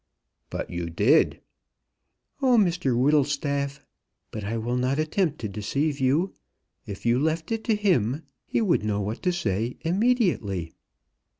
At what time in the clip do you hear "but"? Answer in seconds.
0.49-0.71, 4.31-4.43